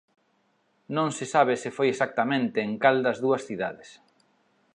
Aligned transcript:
Non 0.95 1.09
se 1.17 1.25
sabe 1.33 1.53
se 1.63 1.69
foi 1.77 1.87
exactamente 1.91 2.57
en 2.67 2.73
cal 2.83 2.97
das 3.05 3.17
dúas 3.23 3.45
cidades. 3.47 3.89